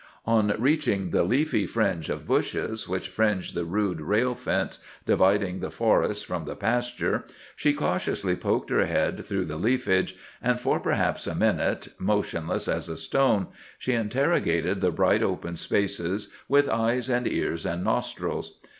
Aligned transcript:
On 0.25 0.51
reaching 0.57 1.11
the 1.11 1.21
leafy 1.21 1.67
fringe 1.67 2.09
of 2.09 2.25
bushes 2.25 2.89
which 2.89 3.07
fringed 3.09 3.53
the 3.53 3.65
rude 3.65 4.01
rail 4.01 4.33
fence 4.33 4.79
dividing 5.05 5.59
the 5.59 5.69
forest 5.69 6.25
from 6.25 6.45
the 6.45 6.55
pasture, 6.55 7.23
she 7.55 7.71
cautiously 7.75 8.35
poked 8.35 8.71
her 8.71 8.87
head 8.87 9.23
through 9.23 9.45
the 9.45 9.57
leafage, 9.57 10.15
and 10.41 10.59
for 10.59 10.79
perhaps 10.79 11.27
a 11.27 11.35
minute, 11.35 11.89
motionless 11.99 12.67
as 12.67 12.89
a 12.89 12.97
stone, 12.97 13.49
she 13.77 13.93
interrogated 13.93 14.81
the 14.81 14.89
bright 14.89 15.21
open 15.21 15.55
spaces 15.55 16.33
with 16.49 16.67
eyes 16.67 17.07
and 17.07 17.27
ears 17.27 17.63
and 17.63 17.83
nostrils. 17.83 18.59